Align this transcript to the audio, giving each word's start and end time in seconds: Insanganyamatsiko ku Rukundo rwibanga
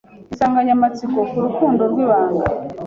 Insanganyamatsiko 0.31 1.19
ku 1.29 1.37
Rukundo 1.45 1.81
rwibanga 1.91 2.43